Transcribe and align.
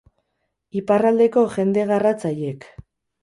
Iparraldeko 0.79 1.43
jende 1.57 1.85
garratz 1.91 2.17
haiek. 2.31 2.67